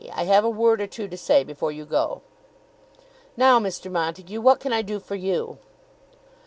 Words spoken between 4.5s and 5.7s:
can I do for you?"